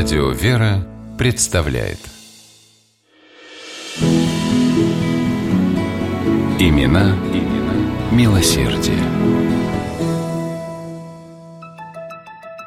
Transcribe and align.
Радио 0.00 0.30
«Вера» 0.30 0.86
представляет 1.18 1.98
Имена, 6.60 7.16
имена 7.34 7.74
милосердие. 8.12 9.02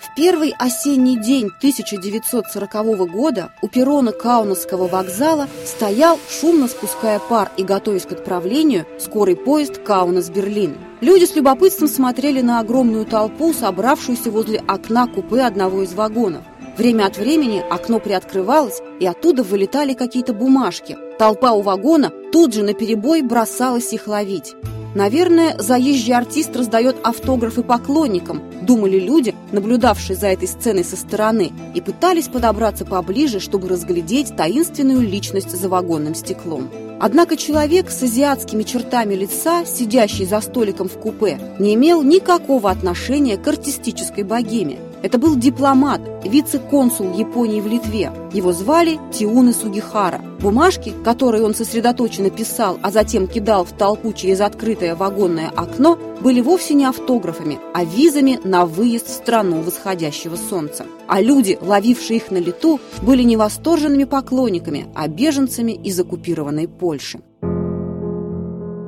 В 0.00 0.14
первый 0.14 0.54
осенний 0.56 1.20
день 1.20 1.46
1940 1.46 3.10
года 3.10 3.50
у 3.60 3.66
перрона 3.66 4.12
Каунасского 4.12 4.86
вокзала 4.86 5.48
стоял, 5.64 6.20
шумно 6.30 6.68
спуская 6.68 7.18
пар 7.18 7.50
и 7.56 7.64
готовясь 7.64 8.06
к 8.06 8.12
отправлению, 8.12 8.86
скорый 9.00 9.34
поезд 9.34 9.80
Каунас-Берлин. 9.84 10.76
Люди 11.00 11.24
с 11.24 11.34
любопытством 11.34 11.88
смотрели 11.88 12.40
на 12.40 12.60
огромную 12.60 13.04
толпу, 13.04 13.52
собравшуюся 13.52 14.30
возле 14.30 14.60
окна 14.60 15.08
купе 15.08 15.42
одного 15.42 15.82
из 15.82 15.92
вагонов. 15.92 16.44
Время 16.76 17.06
от 17.06 17.16
времени 17.16 17.64
окно 17.70 18.00
приоткрывалось, 18.00 18.82
и 19.00 19.06
оттуда 19.06 19.42
вылетали 19.42 19.94
какие-то 19.94 20.34
бумажки. 20.34 20.96
Толпа 21.18 21.52
у 21.52 21.62
вагона 21.62 22.12
тут 22.32 22.52
же 22.52 22.62
наперебой 22.62 23.22
бросалась 23.22 23.92
их 23.94 24.06
ловить. 24.06 24.54
Наверное, 24.94 25.56
заезжий 25.58 26.14
артист 26.14 26.56
раздает 26.56 26.96
автографы 27.02 27.62
поклонникам, 27.62 28.42
думали 28.62 28.98
люди, 28.98 29.34
наблюдавшие 29.52 30.16
за 30.16 30.28
этой 30.28 30.48
сценой 30.48 30.84
со 30.84 30.96
стороны, 30.96 31.52
и 31.74 31.80
пытались 31.80 32.28
подобраться 32.28 32.84
поближе, 32.84 33.40
чтобы 33.40 33.68
разглядеть 33.68 34.36
таинственную 34.36 35.00
личность 35.00 35.50
за 35.50 35.68
вагонным 35.68 36.14
стеклом. 36.14 36.70
Однако 36.98 37.36
человек 37.36 37.90
с 37.90 38.02
азиатскими 38.02 38.62
чертами 38.62 39.14
лица, 39.14 39.66
сидящий 39.66 40.24
за 40.24 40.40
столиком 40.40 40.88
в 40.88 40.98
купе, 40.98 41.38
не 41.58 41.74
имел 41.74 42.02
никакого 42.02 42.70
отношения 42.70 43.36
к 43.36 43.46
артистической 43.46 44.24
богеме. 44.24 44.78
Это 45.02 45.18
был 45.18 45.36
дипломат, 45.36 46.00
вице-консул 46.26 47.12
Японии 47.12 47.60
в 47.60 47.66
Литве. 47.66 48.12
Его 48.32 48.52
звали 48.52 48.98
Тиуны 49.12 49.52
Сугихара. 49.52 50.20
Бумажки, 50.40 50.92
которые 51.04 51.44
он 51.44 51.54
сосредоточенно 51.54 52.30
писал, 52.30 52.78
а 52.82 52.90
затем 52.90 53.26
кидал 53.26 53.64
в 53.64 53.72
толпу 53.72 54.12
через 54.12 54.40
открытое 54.40 54.94
вагонное 54.94 55.48
окно, 55.48 55.98
были 56.20 56.40
вовсе 56.40 56.74
не 56.74 56.84
автографами, 56.84 57.58
а 57.74 57.84
визами 57.84 58.38
на 58.44 58.66
выезд 58.66 59.08
в 59.08 59.12
страну 59.12 59.62
восходящего 59.62 60.36
солнца. 60.36 60.86
А 61.08 61.20
люди, 61.20 61.58
ловившие 61.60 62.18
их 62.18 62.30
на 62.30 62.38
лету, 62.38 62.80
были 63.02 63.22
не 63.22 63.36
восторженными 63.36 64.04
поклонниками, 64.04 64.86
а 64.94 65.08
беженцами 65.08 65.72
из 65.72 65.98
оккупированной 65.98 66.68
Польши. 66.68 67.20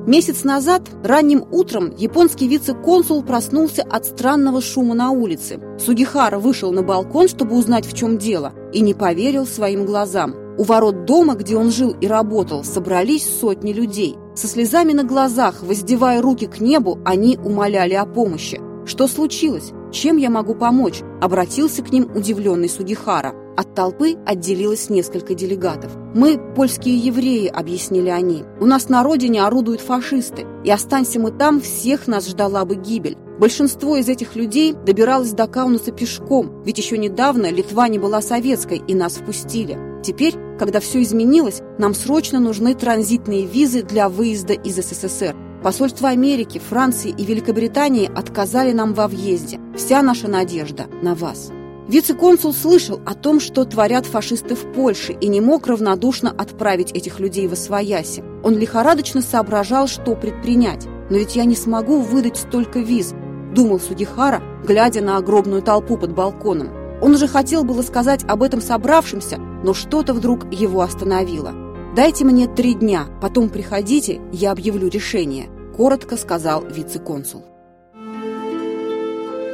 Месяц 0.09 0.43
назад, 0.43 0.81
ранним 1.03 1.45
утром, 1.51 1.93
японский 1.95 2.47
вице-консул 2.47 3.21
проснулся 3.21 3.83
от 3.83 4.07
странного 4.07 4.59
шума 4.59 4.95
на 4.95 5.11
улице. 5.11 5.59
Сугихара 5.77 6.39
вышел 6.39 6.71
на 6.71 6.81
балкон, 6.81 7.27
чтобы 7.27 7.55
узнать, 7.55 7.85
в 7.85 7.95
чем 7.95 8.17
дело, 8.17 8.53
и 8.73 8.81
не 8.81 8.95
поверил 8.95 9.45
своим 9.45 9.85
глазам. 9.85 10.33
У 10.57 10.63
ворот 10.63 11.05
дома, 11.05 11.35
где 11.35 11.55
он 11.55 11.69
жил 11.69 11.95
и 12.01 12.07
работал, 12.07 12.63
собрались 12.63 13.29
сотни 13.39 13.71
людей. 13.71 14.15
Со 14.33 14.47
слезами 14.47 14.93
на 14.93 15.03
глазах, 15.03 15.61
воздевая 15.61 16.23
руки 16.23 16.47
к 16.47 16.59
небу, 16.59 16.97
они 17.05 17.37
умоляли 17.37 17.93
о 17.93 18.07
помощи. 18.07 18.59
«Что 18.87 19.05
случилось? 19.07 19.73
Чем 19.91 20.17
я 20.17 20.31
могу 20.31 20.55
помочь?»– 20.55 21.03
обратился 21.21 21.83
к 21.83 21.91
ним 21.91 22.09
удивленный 22.15 22.67
Сугихара. 22.67 23.35
От 23.57 23.75
толпы 23.75 24.15
отделилось 24.25 24.89
несколько 24.89 25.33
делегатов. 25.33 25.91
«Мы 26.15 26.39
польские 26.55 26.97
евреи»,— 26.97 27.47
объяснили 27.53 28.09
они. 28.09 28.43
«У 28.59 28.65
нас 28.65 28.89
на 28.89 29.03
родине 29.03 29.43
орудуют 29.43 29.81
фашисты, 29.81 30.45
и 30.63 30.71
останься 30.71 31.19
мы 31.19 31.31
там, 31.31 31.59
всех 31.59 32.07
нас 32.07 32.27
ждала 32.27 32.65
бы 32.65 32.75
гибель. 32.75 33.17
Большинство 33.39 33.95
из 33.95 34.09
этих 34.09 34.35
людей 34.35 34.73
добиралось 34.73 35.31
до 35.31 35.47
Каунаса 35.47 35.91
пешком, 35.91 36.61
ведь 36.63 36.77
еще 36.77 36.97
недавно 36.97 37.49
Литва 37.49 37.87
не 37.87 37.97
была 37.97 38.21
советской, 38.21 38.81
и 38.85 38.93
нас 38.93 39.13
впустили. 39.13 39.77
Теперь, 40.03 40.35
когда 40.57 40.79
все 40.79 41.01
изменилось, 41.01 41.61
нам 41.77 41.93
срочно 41.93 42.39
нужны 42.39 42.75
транзитные 42.75 43.45
визы 43.45 43.81
для 43.81 44.09
выезда 44.09 44.53
из 44.53 44.75
СССР. 44.75 45.35
Посольства 45.63 46.09
Америки, 46.09 46.59
Франции 46.59 47.13
и 47.17 47.25
Великобритании 47.25 48.09
отказали 48.13 48.71
нам 48.71 48.93
во 48.93 49.07
въезде. 49.07 49.59
Вся 49.75 50.01
наша 50.01 50.27
надежда 50.27 50.87
на 51.01 51.15
вас». 51.15 51.51
Вице-консул 51.89 52.53
слышал 52.53 53.01
о 53.03 53.15
том, 53.15 53.39
что 53.39 53.65
творят 53.65 54.05
фашисты 54.05 54.53
в 54.53 54.71
Польше, 54.73 55.11
и 55.13 55.27
не 55.27 55.41
мог 55.41 55.65
равнодушно 55.65 56.29
отправить 56.29 56.91
этих 56.91 57.19
людей 57.19 57.47
в 57.47 57.53
Освояси. 57.53 58.23
Он 58.43 58.55
лихорадочно 58.55 59.23
соображал, 59.23 59.87
что 59.87 60.15
предпринять. 60.15 60.85
«Но 61.09 61.17
ведь 61.17 61.35
я 61.35 61.45
не 61.45 61.55
смогу 61.55 62.01
выдать 62.01 62.37
столько 62.37 62.77
виз»,– 62.77 63.15
думал 63.55 63.79
Судихара, 63.79 64.43
глядя 64.63 65.01
на 65.01 65.17
огромную 65.17 65.63
толпу 65.63 65.97
под 65.97 66.13
балконом. 66.13 66.69
Он 67.01 67.15
уже 67.15 67.27
хотел 67.27 67.63
было 67.63 67.81
сказать 67.81 68.23
об 68.27 68.43
этом 68.43 68.61
собравшимся, 68.61 69.37
но 69.37 69.73
что-то 69.73 70.13
вдруг 70.13 70.53
его 70.53 70.81
остановило. 70.81 71.53
«Дайте 71.95 72.23
мне 72.23 72.47
три 72.47 72.75
дня, 72.75 73.07
потом 73.19 73.49
приходите, 73.49 74.21
я 74.31 74.51
объявлю 74.51 74.89
решение»,– 74.89 75.49
коротко 75.75 76.17
сказал 76.17 76.63
вице-консул. 76.63 77.43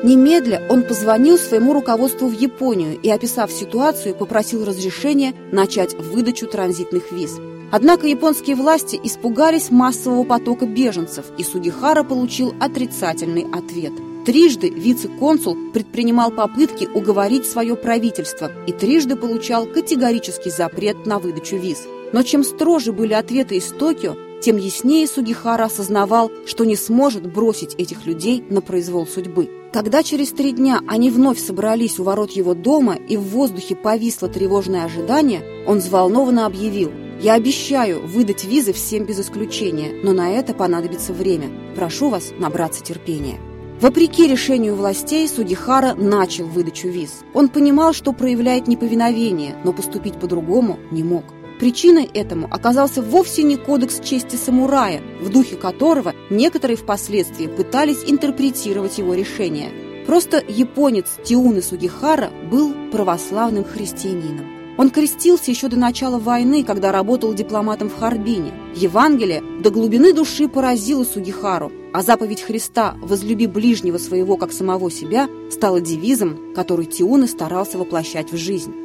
Немедля 0.06 0.62
он 0.70 0.84
позвонил 0.84 1.40
своему 1.40 1.74
руководству 1.74 2.28
в 2.28 2.32
Японию 2.32 2.96
и, 3.02 3.10
описав 3.10 3.52
ситуацию, 3.52 4.14
попросил 4.14 4.64
разрешения 4.64 5.34
начать 5.52 5.96
выдачу 5.96 6.46
транзитных 6.46 7.12
виз. 7.12 7.40
Однако 7.72 8.06
японские 8.06 8.56
власти 8.56 9.00
испугались 9.04 9.72
массового 9.72 10.24
потока 10.24 10.68
беженцев, 10.68 11.26
и 11.40 11.44
Сугихара 11.44 12.04
получил 12.04 12.54
отрицательный 12.60 13.48
ответ. 13.52 13.94
Трижды 14.28 14.70
вице-консул 14.70 15.58
предпринимал 15.74 16.30
попытки 16.30 16.86
уговорить 16.86 17.48
свое 17.48 17.76
правительство 17.76 18.52
и 18.68 18.72
трижды 18.74 19.16
получал 19.16 19.66
категорический 19.66 20.52
запрет 20.52 21.08
на 21.08 21.18
выдачу 21.18 21.56
виз. 21.56 21.80
Но 22.14 22.22
чем 22.22 22.44
строже 22.44 22.92
были 22.92 23.14
ответы 23.14 23.56
из 23.56 23.66
Токио, 23.70 24.16
тем 24.45 24.57
яснее 24.57 25.07
Сугихара 25.07 25.63
осознавал, 25.63 26.31
что 26.45 26.66
не 26.66 26.75
сможет 26.75 27.25
бросить 27.33 27.73
этих 27.79 28.06
людей 28.06 28.44
на 28.47 28.61
произвол 28.61 29.07
судьбы. 29.07 29.50
Когда 29.73 30.03
через 30.03 30.29
три 30.29 30.51
дня 30.51 30.81
они 30.88 31.09
вновь 31.09 31.39
собрались 31.39 31.97
у 31.97 32.03
ворот 32.03 32.29
его 32.29 32.53
дома 32.53 32.94
и 32.94 33.17
в 33.17 33.23
воздухе 33.23 33.75
повисло 33.75 34.28
тревожное 34.28 34.85
ожидание, 34.85 35.41
он 35.66 35.79
взволнованно 35.79 36.45
объявил 36.45 36.91
«Я 37.19 37.33
обещаю 37.33 38.06
выдать 38.06 38.45
визы 38.45 38.72
всем 38.72 39.06
без 39.06 39.19
исключения, 39.19 40.00
но 40.03 40.13
на 40.13 40.29
это 40.29 40.53
понадобится 40.53 41.12
время. 41.12 41.50
Прошу 41.75 42.09
вас 42.09 42.31
набраться 42.38 42.83
терпения». 42.83 43.39
Вопреки 43.81 44.27
решению 44.27 44.75
властей, 44.75 45.27
Судихара 45.27 45.95
начал 45.95 46.45
выдачу 46.45 46.88
виз. 46.88 47.23
Он 47.33 47.50
понимал, 47.50 47.94
что 47.94 48.13
проявляет 48.13 48.67
неповиновение, 48.67 49.56
но 49.63 49.73
поступить 49.73 50.19
по-другому 50.19 50.77
не 50.91 51.01
мог. 51.01 51.23
Причиной 51.60 52.10
этому 52.14 52.48
оказался 52.52 53.02
вовсе 53.02 53.44
не 53.44 53.56
кодекс 53.56 54.00
чести 54.02 54.36
самурая, 54.36 55.02
в 55.22 55.30
духе 55.30 55.56
которого 55.56 56.14
некоторые 56.30 56.76
впоследствии 56.76 57.48
пытались 57.48 58.04
интерпретировать 58.06 58.98
его 58.98 59.14
решение. 59.14 59.72
Просто 60.06 60.44
японец 60.48 61.06
Тиуны 61.24 61.62
Сугихара 61.62 62.30
был 62.52 62.74
православным 62.92 63.64
христианином. 63.64 64.46
Он 64.78 64.90
крестился 64.90 65.52
еще 65.52 65.70
до 65.70 65.78
начала 65.78 66.20
войны, 66.20 66.64
когда 66.66 66.92
работал 66.92 67.34
дипломатом 67.34 67.90
в 67.90 67.98
Харбине. 67.98 68.52
Евангелие 68.76 69.42
до 69.62 69.72
глубины 69.72 70.12
души 70.12 70.50
поразило 70.50 71.06
Сугихару, 71.06 71.72
а 71.94 72.02
заповедь 72.02 72.42
Христа 72.42 72.96
«возлюби 73.02 73.48
ближнего 73.48 73.98
своего, 73.98 74.36
как 74.36 74.52
самого 74.52 74.92
себя» 74.92 75.30
стала 75.50 75.80
девизом, 75.80 76.54
который 76.54 76.86
Тиуны 76.86 77.28
старался 77.28 77.78
воплощать 77.78 78.34
в 78.34 78.38
жизнь. 78.38 78.84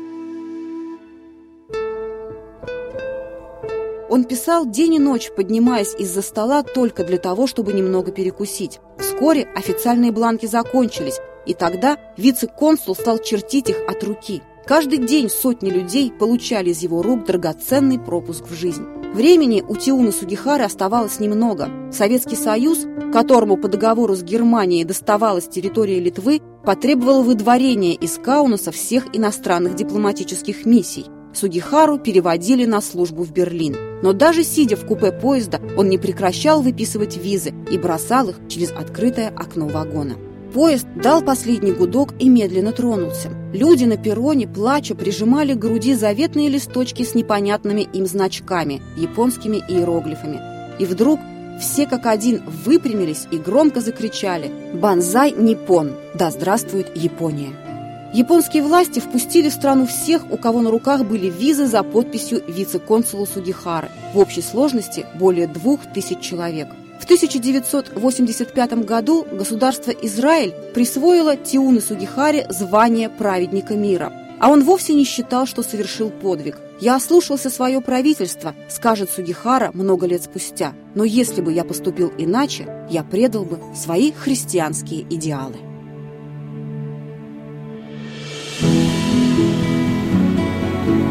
Он 4.10 4.24
писал 4.24 4.66
день 4.66 4.94
и 4.94 4.98
ночь, 4.98 5.30
поднимаясь 5.36 5.94
из-за 5.94 6.20
стола 6.20 6.64
только 6.64 7.04
для 7.04 7.16
того, 7.16 7.46
чтобы 7.46 7.72
немного 7.72 8.10
перекусить. 8.10 8.80
Вскоре 8.98 9.44
официальные 9.54 10.10
бланки 10.10 10.46
закончились, 10.46 11.20
и 11.46 11.54
тогда 11.54 11.96
вице-консул 12.16 12.96
стал 12.96 13.18
чертить 13.18 13.70
их 13.70 13.76
от 13.86 14.02
руки. 14.02 14.42
Каждый 14.66 14.98
день 14.98 15.30
сотни 15.30 15.70
людей 15.70 16.10
получали 16.10 16.70
из 16.70 16.80
его 16.82 17.02
рук 17.02 17.24
драгоценный 17.24 18.00
пропуск 18.00 18.46
в 18.48 18.54
жизнь. 18.54 18.84
Времени 19.14 19.62
у 19.66 19.76
Тиуна 19.76 20.10
Сугихары 20.10 20.64
оставалось 20.64 21.20
немного. 21.20 21.68
Советский 21.92 22.36
Союз, 22.36 22.86
которому 23.12 23.56
по 23.56 23.68
договору 23.68 24.16
с 24.16 24.24
Германией 24.24 24.84
доставалась 24.84 25.46
территория 25.46 26.00
Литвы, 26.00 26.40
потребовал 26.64 27.22
выдворения 27.22 27.94
из 27.94 28.18
Каунаса 28.18 28.72
всех 28.72 29.06
иностранных 29.12 29.76
дипломатических 29.76 30.66
миссий– 30.66 31.06
Сугихару 31.32 31.98
переводили 31.98 32.64
на 32.64 32.80
службу 32.80 33.22
в 33.22 33.32
Берлин. 33.32 33.76
Но 34.02 34.12
даже 34.12 34.44
сидя 34.44 34.76
в 34.76 34.84
купе 34.86 35.12
поезда, 35.12 35.60
он 35.76 35.88
не 35.88 35.98
прекращал 35.98 36.62
выписывать 36.62 37.16
визы 37.16 37.52
и 37.70 37.78
бросал 37.78 38.30
их 38.30 38.36
через 38.48 38.70
открытое 38.72 39.28
окно 39.28 39.68
вагона. 39.68 40.16
Поезд 40.52 40.86
дал 40.96 41.22
последний 41.22 41.72
гудок 41.72 42.14
и 42.18 42.28
медленно 42.28 42.72
тронулся. 42.72 43.30
Люди 43.52 43.84
на 43.84 43.96
перроне, 43.96 44.48
плача, 44.48 44.96
прижимали 44.96 45.54
к 45.54 45.58
груди 45.58 45.94
заветные 45.94 46.48
листочки 46.48 47.04
с 47.04 47.14
непонятными 47.14 47.82
им 47.82 48.06
значками, 48.06 48.82
японскими 48.96 49.58
иероглифами. 49.68 50.40
И 50.80 50.86
вдруг 50.86 51.20
все 51.60 51.86
как 51.86 52.06
один 52.06 52.42
выпрямились 52.64 53.28
и 53.30 53.36
громко 53.36 53.80
закричали 53.80 54.50
«Банзай 54.74 55.32
Ниппон! 55.32 55.92
Да 56.14 56.30
здравствует 56.30 56.96
Япония!» 56.96 57.69
Японские 58.12 58.64
власти 58.64 58.98
впустили 58.98 59.48
в 59.48 59.52
страну 59.52 59.86
всех, 59.86 60.32
у 60.32 60.36
кого 60.36 60.62
на 60.62 60.70
руках 60.70 61.04
были 61.04 61.30
визы 61.30 61.66
за 61.66 61.84
подписью 61.84 62.42
вице-консула 62.48 63.24
Сугихары. 63.24 63.88
В 64.12 64.18
общей 64.18 64.42
сложности 64.42 65.06
более 65.14 65.46
двух 65.46 65.80
тысяч 65.94 66.18
человек. 66.18 66.68
В 67.00 67.04
1985 67.04 68.84
году 68.84 69.24
государство 69.30 69.92
Израиль 69.92 70.52
присвоило 70.74 71.36
Тиуны 71.36 71.80
Сугихаре 71.80 72.46
звание 72.50 73.08
праведника 73.08 73.74
мира. 73.74 74.12
А 74.40 74.50
он 74.50 74.64
вовсе 74.64 74.94
не 74.94 75.04
считал, 75.04 75.46
что 75.46 75.62
совершил 75.62 76.10
подвиг. 76.10 76.58
«Я 76.80 76.96
ослушался 76.96 77.48
свое 77.48 77.80
правительство»,— 77.80 78.54
скажет 78.68 79.10
Сугихара 79.10 79.70
много 79.72 80.06
лет 80.06 80.24
спустя. 80.24 80.72
«Но 80.94 81.04
если 81.04 81.42
бы 81.42 81.52
я 81.52 81.62
поступил 81.62 82.12
иначе, 82.18 82.86
я 82.90 83.04
предал 83.04 83.44
бы 83.44 83.60
свои 83.76 84.12
христианские 84.12 85.02
идеалы». 85.02 85.69